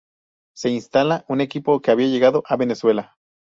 [0.55, 3.19] Se instala un equipo que había llegado a Venezuela.